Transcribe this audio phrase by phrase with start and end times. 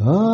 [0.00, 0.33] Ahayana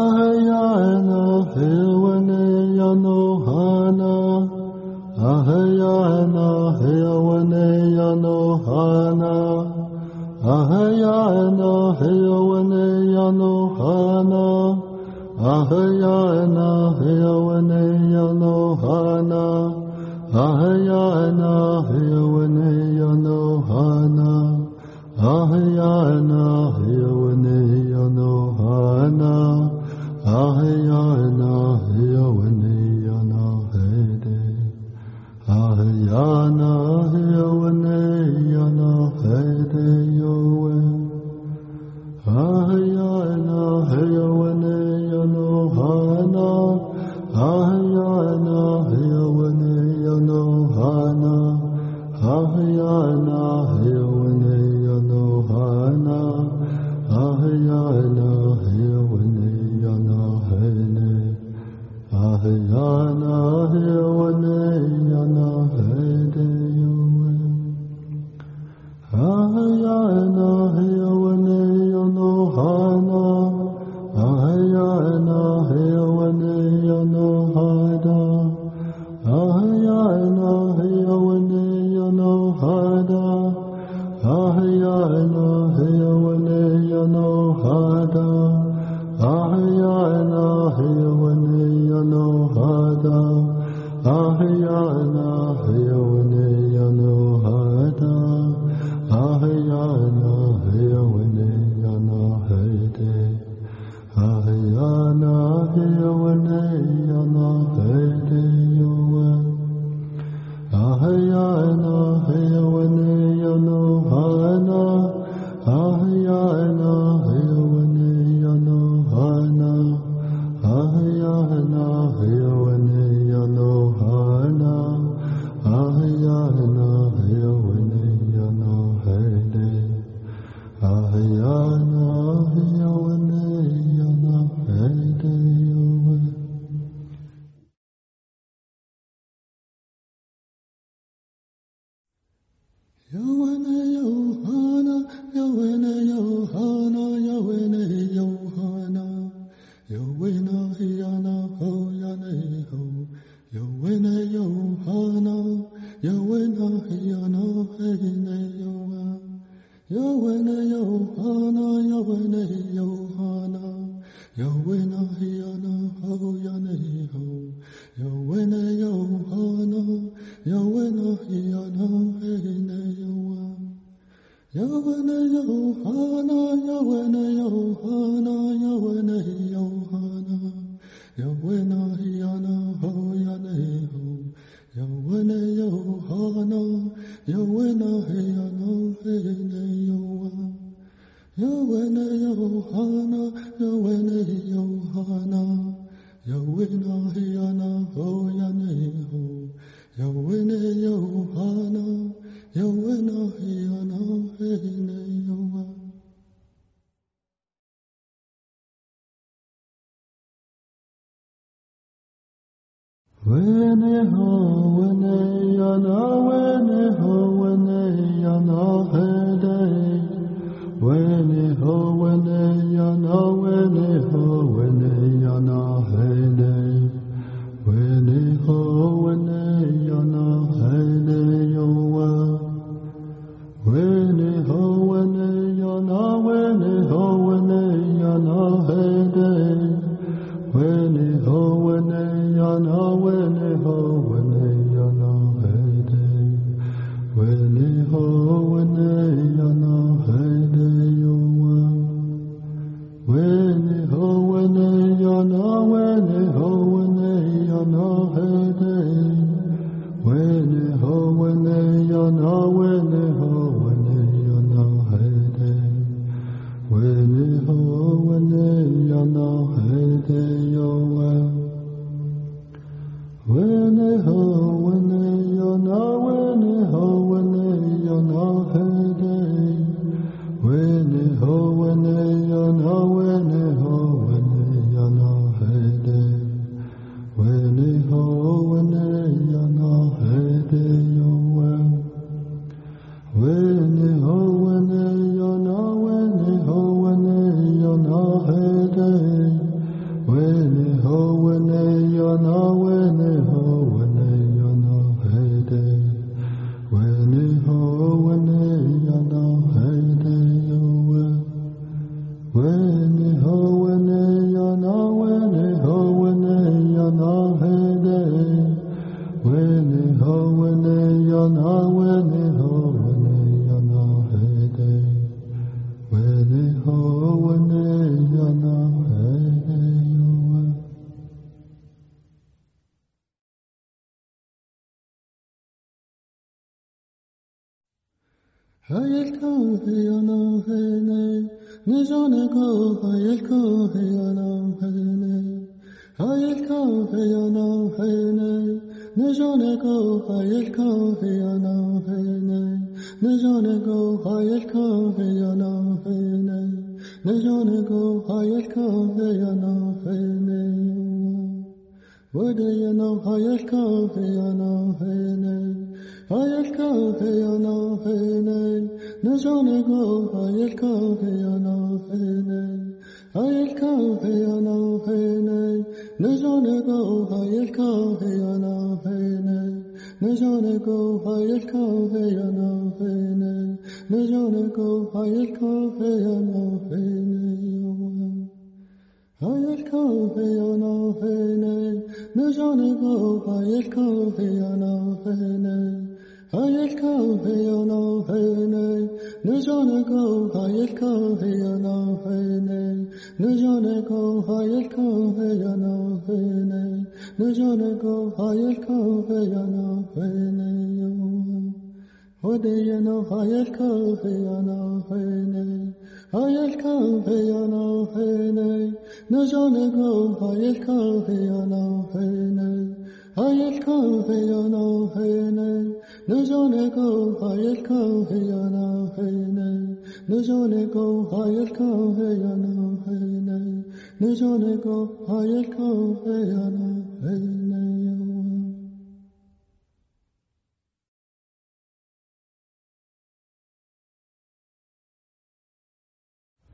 [293.20, 293.89] Wene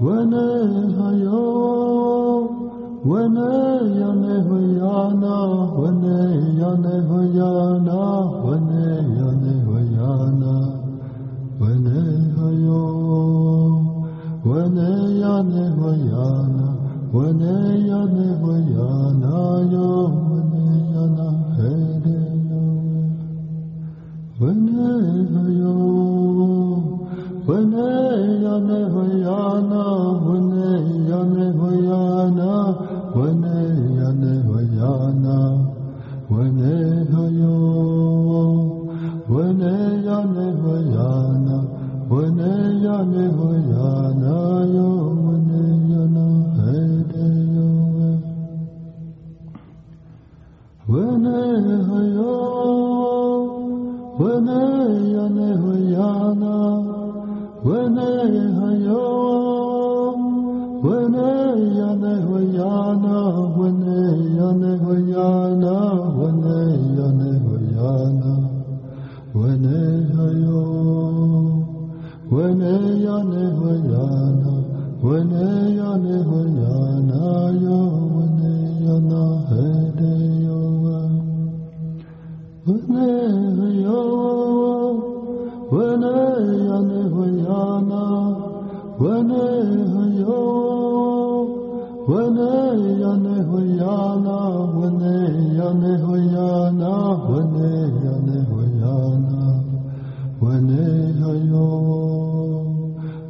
[0.00, 2.46] When I am a young,
[3.02, 4.38] when I am a
[4.78, 5.18] young,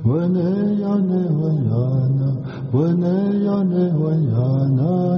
[0.09, 0.49] Vane
[0.81, 2.29] yana vayana,
[2.73, 5.18] vane yana vayana.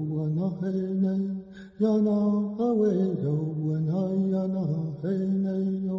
[0.41, 1.23] yana hey nay,
[1.79, 2.15] yana
[2.57, 2.89] awe
[3.21, 3.35] yo,
[3.75, 3.89] and
[5.01, 5.97] hey nay yo.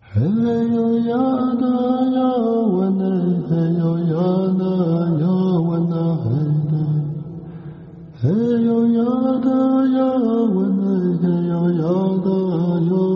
[0.00, 0.22] Hey
[0.72, 1.72] yo yana
[2.16, 2.28] yo,
[2.86, 3.02] and
[3.48, 4.72] hey yo yana
[5.20, 5.34] yo,
[5.76, 5.94] and
[6.24, 6.98] hey nay.
[8.22, 9.58] Hey yo yana
[9.96, 10.08] yo,
[10.64, 10.80] and
[11.22, 11.60] hey yo
[12.88, 13.15] yo.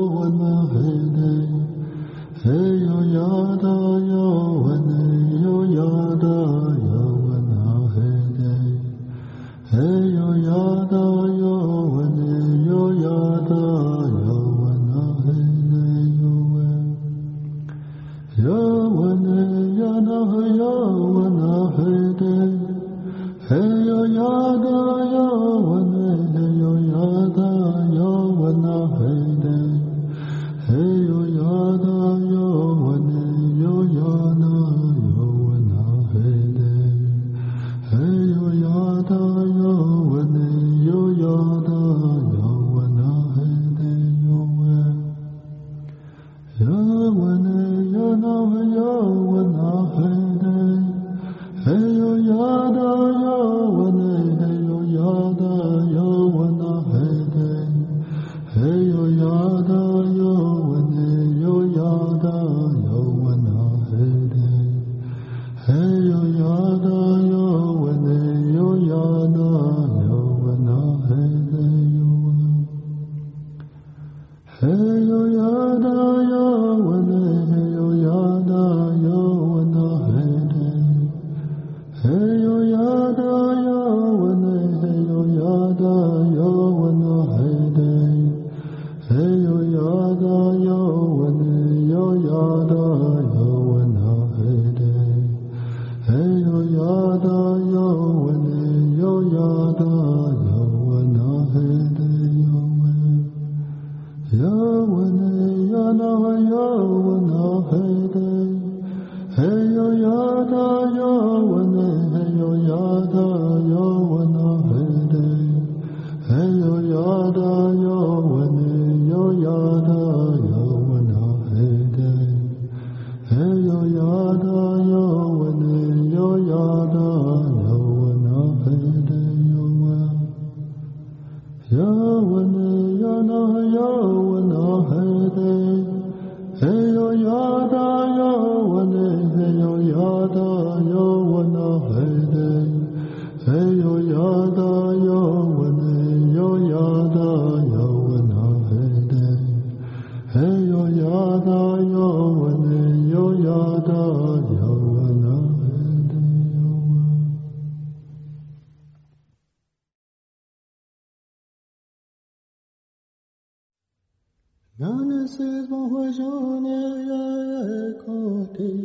[165.41, 166.21] Says koti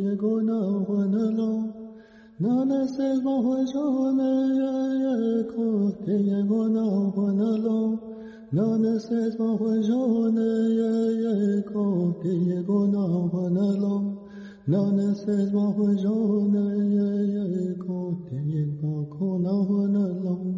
[0.04, 0.58] yagona
[0.88, 1.52] wanalo.
[2.40, 3.76] Nana says koti
[6.30, 6.84] yagona
[7.14, 7.78] wanalo.
[8.52, 9.92] Nana says koti
[12.48, 13.02] yagona
[13.34, 13.94] wanalo.
[14.66, 16.06] Nana says koti
[18.56, 19.84] yagona wanalo.
[19.84, 20.55] Yana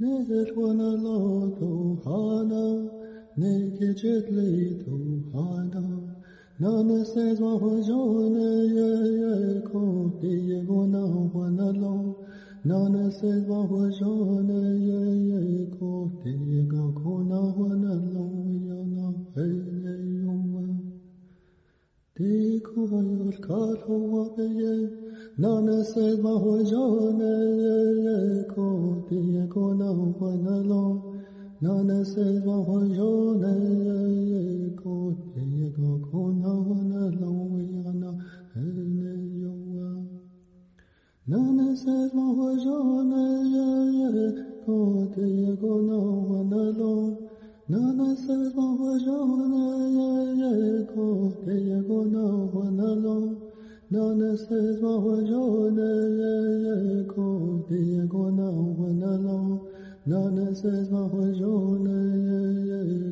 [0.00, 2.88] Nezet wana lo to hana,
[3.36, 5.84] nekichet li to hana.
[6.60, 7.40] Nana says
[8.76, 8.90] ye
[9.20, 11.02] ye ko ti ye gona
[11.34, 12.14] wana lo.
[12.62, 18.26] Nana says wa hojone ye ye ko ti ye ga kona wana lo
[18.68, 20.80] yana hey ye yoma.
[22.14, 22.86] Ti ko
[25.38, 25.78] hayol kal ho wa be ye.
[25.78, 27.30] Nana says Mahojone
[28.02, 31.02] ye ko ti ye ko na wana lo.
[31.60, 33.52] Nana says Mahojone
[34.30, 38.18] ye ko ti ye ko ko na wana lo yana
[38.56, 40.08] ene yowa.
[41.28, 47.16] Nana says Mahojone ye ko ti ye ko na wana lo.
[47.68, 49.62] Nana says Mahojone
[50.38, 53.47] ye ko ti ye ko na
[53.90, 55.88] Nana says Mahajone
[56.20, 58.30] ye ko di go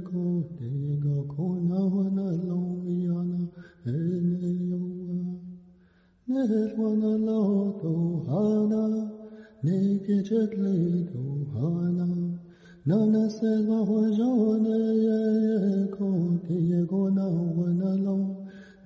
[0.04, 2.60] ko di go ko na wana lo
[2.90, 3.48] yana
[3.86, 5.40] ene yo.
[6.28, 9.12] Net wana lo to hana.
[9.64, 12.36] Neke chetli to hana.
[12.84, 17.08] Nana says Mahajone ye ko di go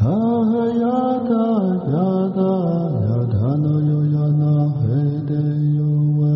[0.00, 0.16] Ha
[0.80, 1.44] yada
[1.92, 2.52] yada
[3.06, 5.42] yada no yo yana hede
[5.76, 6.34] yo wa.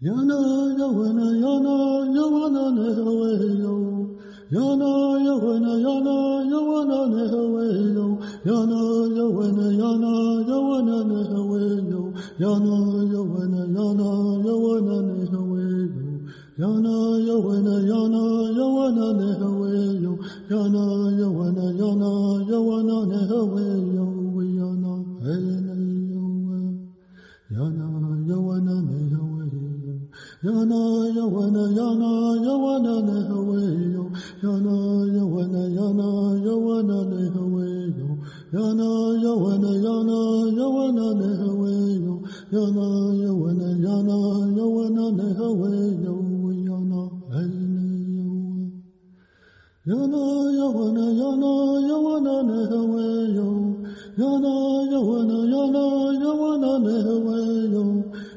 [0.00, 0.36] Yana
[0.76, 1.24] yana
[2.12, 3.32] yawana nehawe
[3.62, 3.74] yo.
[4.52, 4.90] Yana
[5.24, 5.72] yana
[6.52, 8.06] yawana nehawe yo.
[8.44, 8.78] Yana
[9.16, 10.12] yana
[10.44, 12.02] yawana nehawe yo.
[12.36, 12.74] Yana
[13.72, 14.10] yana
[14.44, 16.12] yawana nehawe yo.
[16.60, 16.94] Yana
[17.26, 19.72] yawana yana yawana nehawe
[20.04, 20.12] yo.
[20.50, 20.84] Yana
[21.20, 22.10] yawana yana
[22.50, 23.64] yawana nehawe
[23.96, 24.06] yo.
[24.60, 24.92] Yana.
[27.48, 27.85] Yana nehawe
[30.44, 30.80] Yana
[31.16, 32.12] Yana Yana
[32.44, 34.04] Yana Nehawayo
[34.42, 34.74] Yana
[35.16, 36.08] Yana Yana
[36.44, 38.08] Yana Nehawayo
[38.52, 38.88] Yana
[39.24, 40.18] Yana Yana
[40.56, 42.14] Yana Nehawayo
[42.52, 44.84] Yana Yana Yana Yawana
[45.16, 45.84] Nehawayo
[49.86, 50.22] Yana Yana
[50.60, 51.52] Yana Yana
[51.88, 53.48] Yana Nehawayo
[54.18, 54.54] Yana
[54.92, 55.84] Yana Yana
[56.20, 57.84] Yana Nehawayo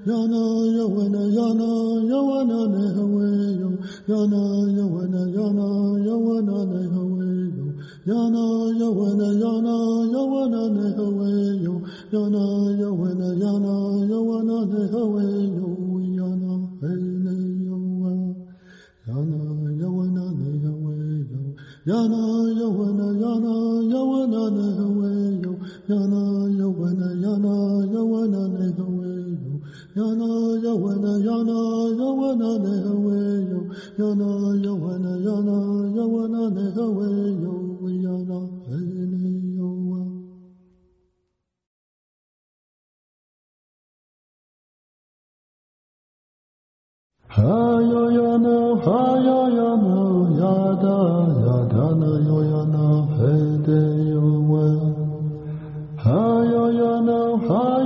[0.05, 0.41] yana
[0.77, 1.67] yawana yana
[2.11, 3.69] yawana ne hawe yo
[4.07, 4.41] yana
[4.77, 5.67] yawana yana
[6.07, 7.65] yawana ne hawe yo
[8.07, 8.43] yana
[8.79, 9.75] yawana yana
[10.13, 11.31] yawana ne hawe
[11.63, 11.75] yo
[12.13, 12.43] yana
[12.79, 13.73] yawana yana
[14.11, 15.25] yawana ne hawe
[15.57, 15.69] yo
[16.17, 17.35] yana hele
[17.67, 17.77] yo
[19.07, 19.39] yana
[19.81, 20.95] yawana ne hawe
[21.29, 21.43] yo
[21.85, 22.21] yana
[22.59, 23.53] yawana yana
[23.91, 25.11] yawana ne hawe
[25.43, 25.53] yo
[25.89, 26.21] yana
[29.99, 30.29] Yana
[30.63, 31.57] Yawana Yana
[31.99, 33.19] Yawana Nehawe
[33.51, 33.59] Yo
[33.99, 34.29] Yana
[34.65, 35.57] Yawana Yana
[35.97, 37.07] Yawana Nehawe
[37.43, 37.55] Yo
[38.03, 40.01] Yana Vene Yowa
[47.27, 49.97] Hayo Yana Hayo Yana
[50.39, 50.97] Yada
[51.45, 52.85] Yadana Yo Yana
[53.17, 53.81] Vede
[54.11, 54.65] Yowa
[56.03, 57.78] Hayo Yana Hayo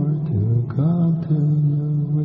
[0.00, 2.24] more to come to you, we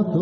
[0.00, 0.16] موت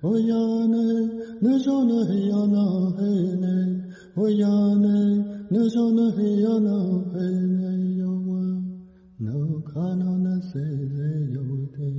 [0.00, 1.10] Oyane,
[1.42, 3.82] Nishona Hiana Hene,
[4.16, 7.98] Oyane, Nishona Hiana Hene.
[7.98, 8.62] Yowa,
[9.18, 11.90] no Kanana Seze Yote,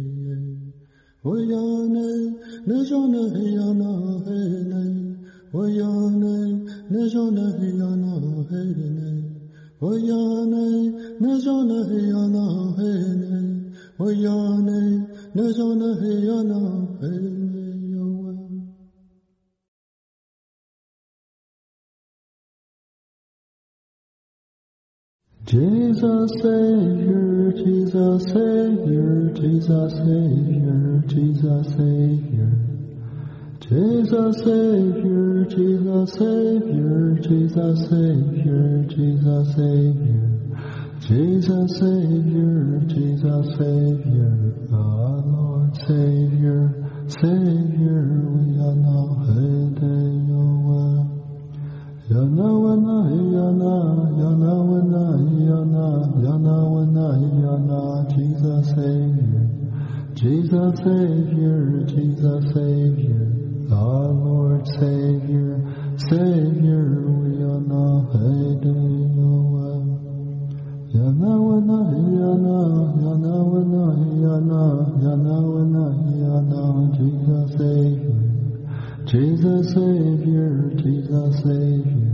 [1.25, 2.07] Oyane,
[2.65, 3.91] Nishona Hiana
[4.23, 5.17] Hene,
[5.51, 9.11] Oyane, Nishona Hiana Hene,
[9.81, 12.45] Oyane, Nishona Hiana
[12.77, 14.79] Hene, Oyane,
[15.35, 16.59] Nishona Hiana
[17.01, 17.58] Hene.
[25.49, 32.53] Jesus Savior, Jesus Savior, Jesus Savior, Jesus Savior.
[33.59, 40.29] Jesus Savior, Jesus Savior, Jesus Savior, Jesus Savior.
[41.01, 46.69] Jesus Savior, Jesus Savior, our Lord Savior,
[47.07, 48.05] Savior,
[48.37, 50.28] we are now heading
[52.09, 52.25] Jesus
[58.73, 59.45] Savior,
[60.15, 63.29] Jesus Savior, Jesus Savior,
[63.71, 65.61] our Lord Savior,
[66.09, 69.39] Savior, we are now heading your
[70.89, 72.57] Yana wana yana
[73.05, 73.85] yana wana
[74.25, 74.63] yana
[74.97, 75.85] yana wana
[76.17, 76.61] yana
[76.97, 78.18] Jesus Savior.
[79.09, 82.13] Jesus Savior, Jesus Savior,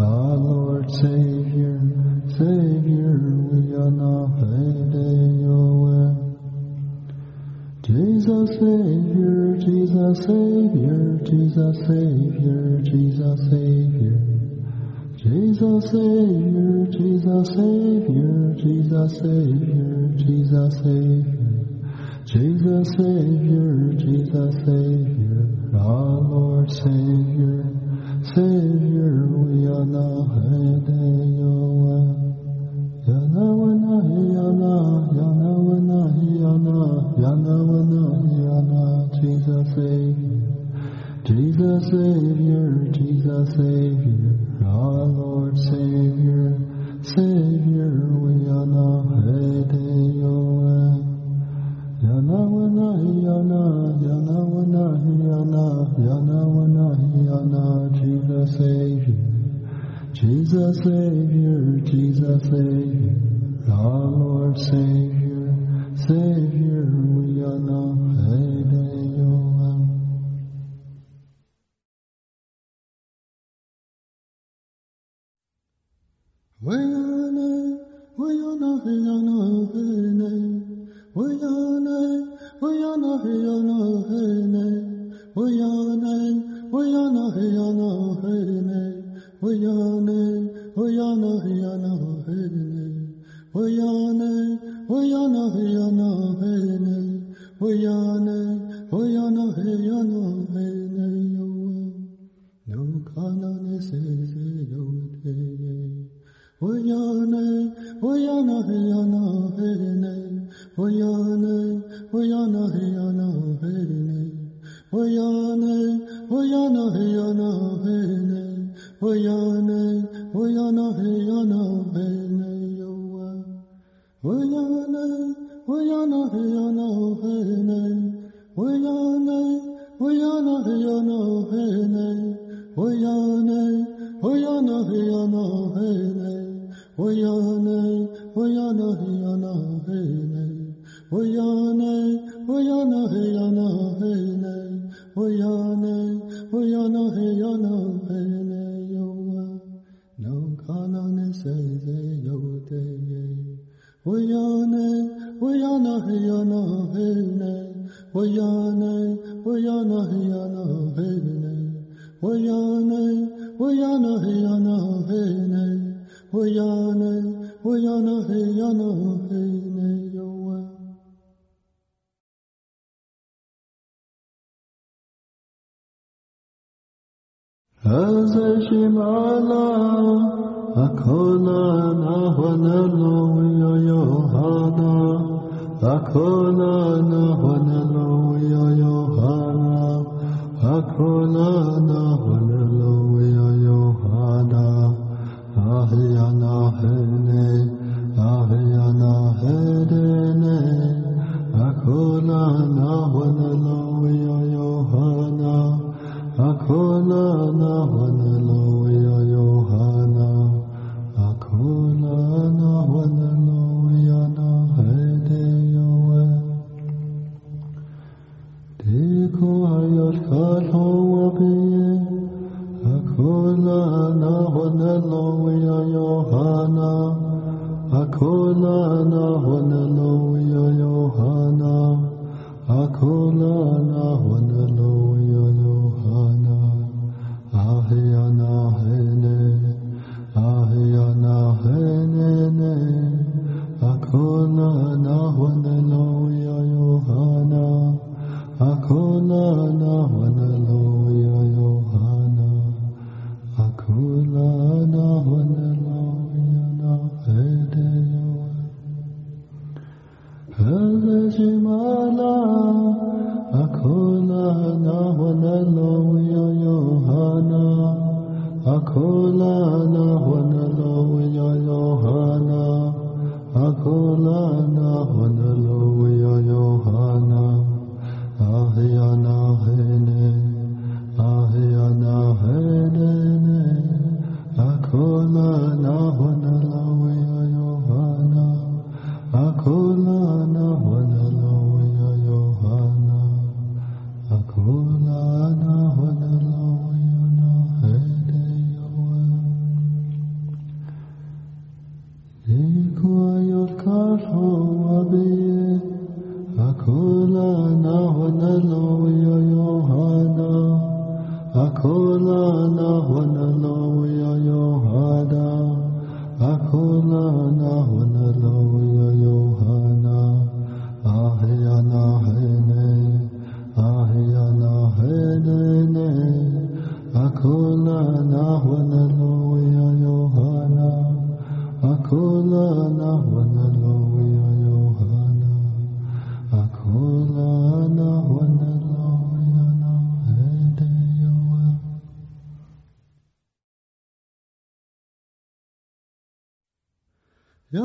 [0.00, 1.78] our Lord Savior,
[2.34, 3.14] Savior,
[3.46, 6.10] we are now heading your way.
[7.86, 14.18] Jesus Savior, Jesus Savior, Jesus Savior, Jesus Savior.
[15.22, 21.71] Jesus Savior, Jesus Savior, Jesus Savior, Jesus Savior.
[22.32, 27.68] Jesus Savior, Jesus Savior, our Lord Savior,
[28.32, 30.32] Savior, we are now
[31.76, 32.08] way.
[33.04, 34.00] Yana wana
[34.32, 36.00] yana, yana wana
[36.40, 36.80] yana,
[37.20, 38.02] yana wana
[38.40, 38.82] yana,
[39.20, 40.48] Jesus Savior,
[41.28, 44.32] Jesus Savior, Jesus Savior,
[44.64, 46.56] our Lord Savior,
[47.02, 47.92] Savior,
[48.24, 49.04] we are now
[60.14, 63.16] Jesus Savior, Jesus Savior,
[63.70, 65.54] our Lord Savior,
[66.06, 66.86] Savior,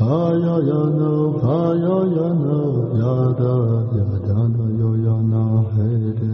[0.00, 1.08] Hayayana,
[1.48, 2.58] hayayana,
[2.98, 3.54] yada,
[3.98, 6.25] yadana, yoyana, hede.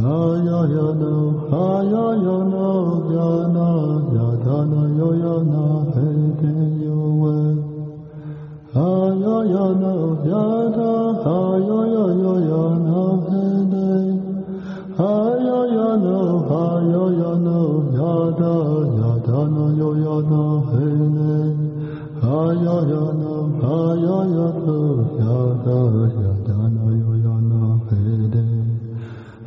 [0.00, 1.12] Hayayana,
[3.16, 3.68] yana,
[6.84, 7.38] yowe.
[8.72, 9.92] Hayayana,
[10.32, 10.92] yada,
[11.24, 12.40] hayayana,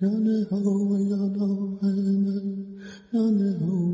[0.00, 0.56] Ya ne ho
[0.90, 1.46] we ya na
[1.80, 1.90] he
[2.24, 2.34] ne,
[3.12, 3.85] ya ne ho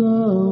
[0.00, 0.49] go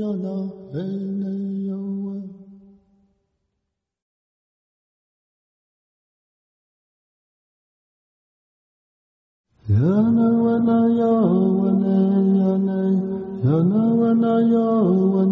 [0.00, 0.36] لنا
[0.72, 2.02] بين اليوم
[9.68, 11.12] yana wana yo
[11.60, 11.94] wana
[12.40, 12.78] yana
[13.44, 14.66] yana wana yo
[15.14, 15.31] wana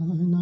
[0.00, 0.39] on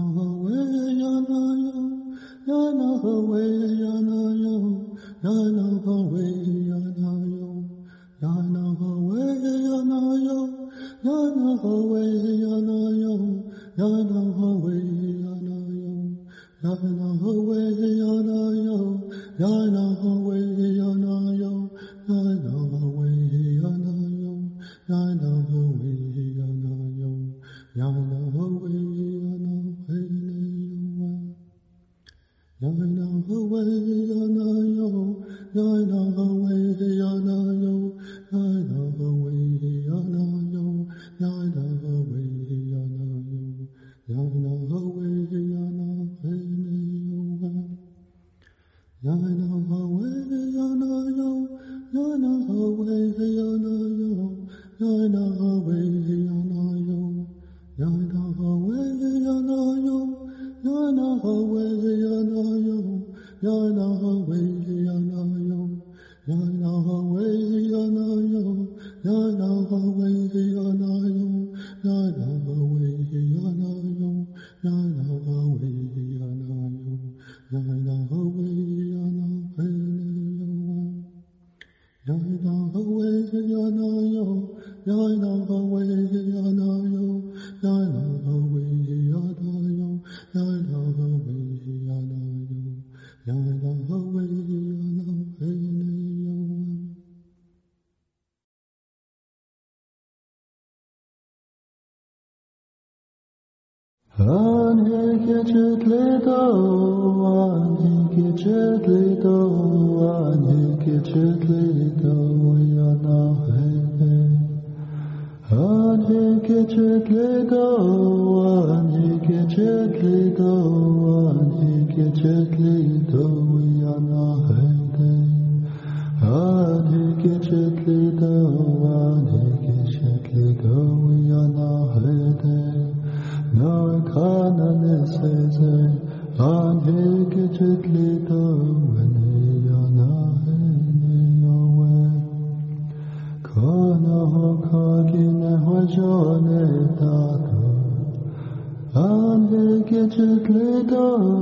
[150.89, 151.38] todo.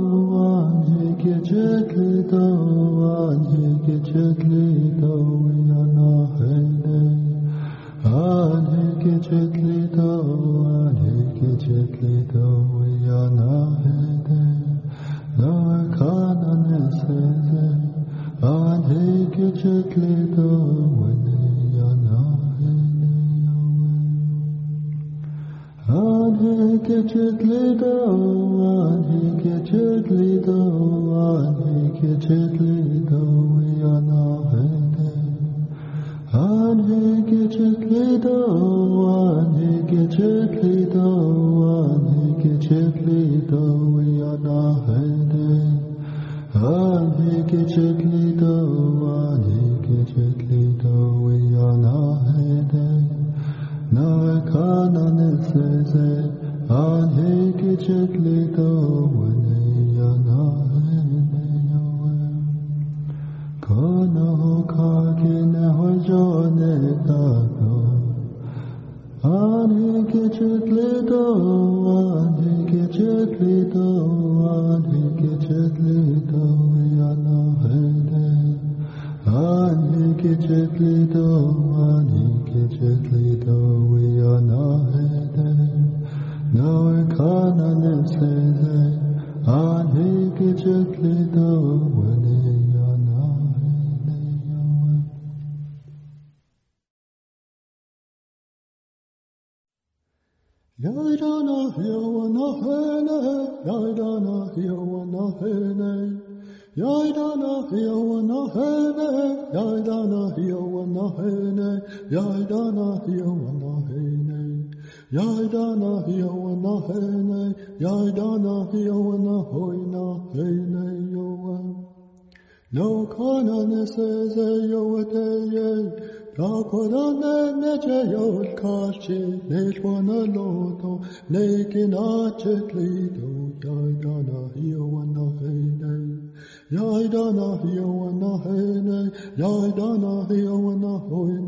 [137.08, 140.92] Dana yo wana he ne ya dana yo wana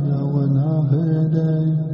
[0.08, 1.85] yawana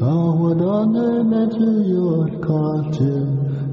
[0.00, 3.14] Ahwadane neche yor kache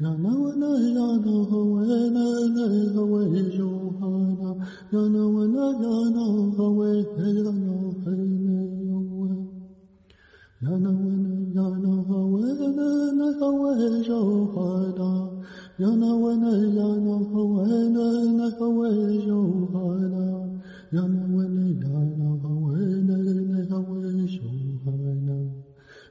[0.00, 4.50] Yana wana yana hawene na hawe shuhana.
[4.92, 6.24] Yana wana yana
[6.56, 6.88] hawe
[7.18, 7.52] yana
[8.04, 9.30] hene yowe.
[10.62, 12.68] Yana wana yana hawene
[13.18, 13.72] na hawe
[14.06, 15.10] shuhana.
[15.82, 18.06] Yana wana yana hawene
[18.38, 18.90] na hawe
[19.26, 20.24] shuhana.
[20.94, 22.37] Yana wana yana hawene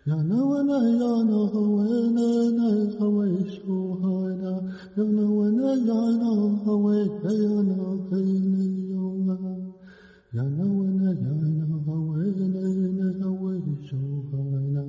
[0.08, 2.28] Yana wana yana hawene
[2.58, 4.54] na hawe shuhana.
[4.96, 6.32] Yana wana yana
[6.64, 7.78] hawe yana
[8.10, 9.36] hene yowa.
[10.34, 12.64] Yana wana yana hawene
[12.98, 13.54] na hawe
[13.88, 14.84] shuhana.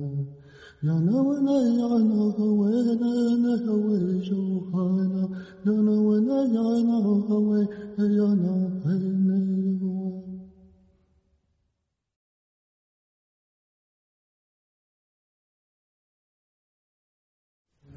[0.87, 3.11] Yana wana yana hawene
[3.43, 5.23] na hawe shuhana.
[5.65, 6.97] Yana wana yana
[7.27, 7.59] hawe
[7.97, 8.53] yana
[8.85, 9.68] hene yowa.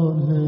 [0.00, 0.39] on.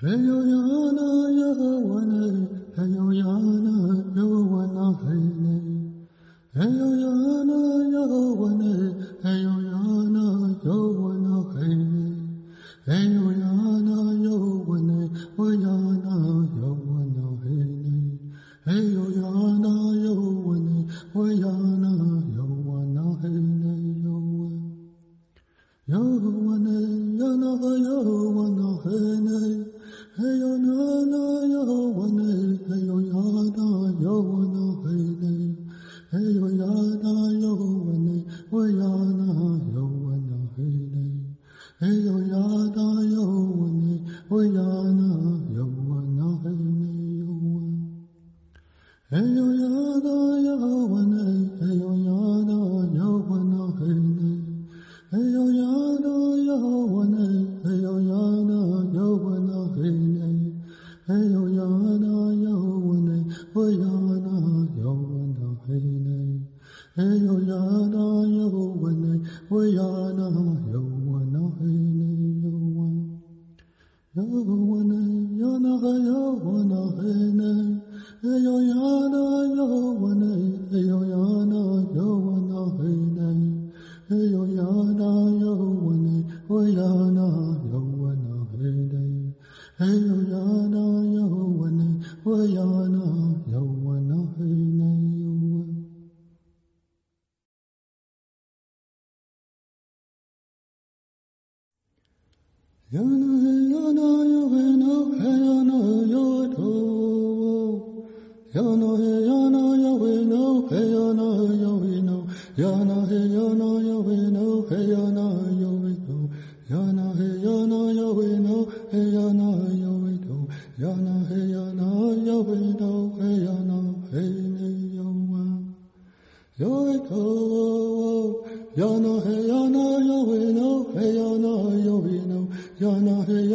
[0.00, 0.37] Hey,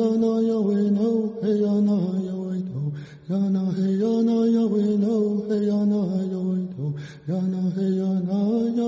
[0.03, 1.95] yana we no, hey yana
[2.27, 2.91] Yahweh no,
[3.29, 4.35] yana hey yana
[4.69, 5.13] we no,
[5.47, 5.99] hey yana
[6.31, 6.85] Yahweh no,
[7.27, 8.37] yana hey yana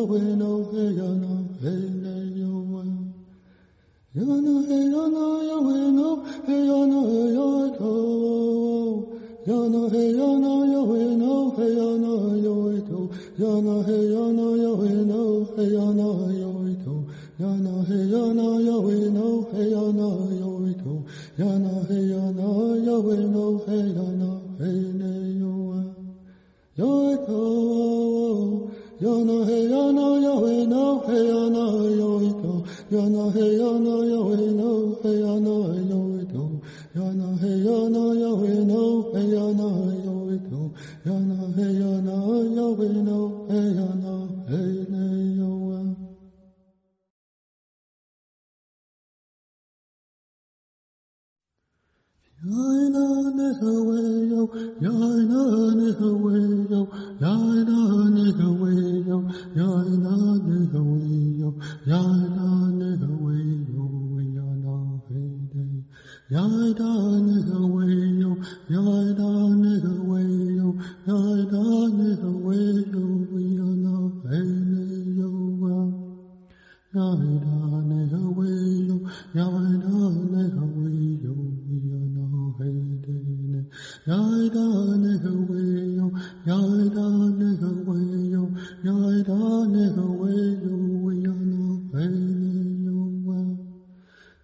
[0.10, 1.32] we no, hey yana
[1.62, 1.84] hey
[2.36, 2.92] Yahweh.
[4.16, 5.24] Yana hey yana
[5.66, 6.08] we no,
[6.46, 7.92] hey yana hey Yahweh no,
[9.48, 13.00] yana hey yana Yahweh no, hey yana we no,
[13.40, 15.22] yana hey yana Yahweh no,
[15.56, 16.08] hey yana
[16.42, 16.96] Yahweh no,
[17.40, 18.46] yana hey yana
[21.38, 22.48] yana he yana
[22.88, 25.80] yawe no he yana he ne yowa
[26.78, 28.72] yoe ko
[29.03, 31.64] yana he yana yawe no he yana
[31.99, 34.72] yoe ko yana he yana yawe no
[35.03, 35.56] he yana
[35.91, 36.44] yoe ko
[36.95, 39.68] yana he yana yawe no he yana
[40.06, 40.72] yoe ko
[41.06, 42.16] yana he yana
[42.56, 43.35] yawe no
[79.36, 79.90] 要爱到
[80.32, 80.85] 那个。
[84.06, 84.14] 呀
[84.53, 84.60] 哒
[85.02, 86.06] 那个喂哟，
[86.45, 86.53] 呀
[86.94, 87.02] 哒
[87.40, 88.45] 那个喂哟，
[88.84, 88.94] 呀
[89.26, 89.34] 哒
[89.73, 90.30] 那个喂
[90.61, 90.69] 哟，
[91.02, 91.57] 喂呀那
[91.91, 92.88] 喂你哟
[93.34, 93.34] 啊，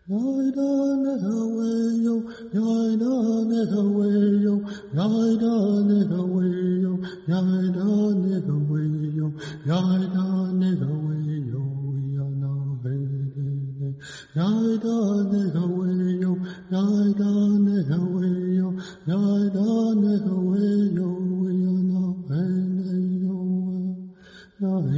[0.08, 0.18] 呀
[0.56, 0.58] 哒
[1.04, 1.62] 那个喂
[2.02, 2.10] 哟，
[2.54, 2.58] 呀
[3.00, 3.06] 哒
[3.46, 4.10] 那个喂
[4.42, 4.58] 哟，
[4.96, 5.06] 呀
[5.40, 5.46] 哒
[5.86, 6.42] 那个喂
[6.82, 6.98] 哟，
[7.28, 7.38] 呀
[7.72, 7.78] 哒
[8.18, 8.74] 那个喂
[9.14, 9.30] 哟，
[9.68, 9.78] 呀
[10.12, 10.18] 哒
[10.58, 11.14] 那个喂
[11.52, 12.44] 哟，喂呀那
[12.84, 12.90] 喂
[13.38, 13.94] 你，
[14.34, 14.42] 呀
[14.82, 14.90] 哒
[15.32, 16.34] 那个喂哟，
[16.72, 16.82] 呀
[17.16, 17.22] 哒
[17.60, 18.26] 那个喂
[18.56, 18.74] 哟，
[19.06, 19.41] 呀。
[24.62, 24.92] Yeah.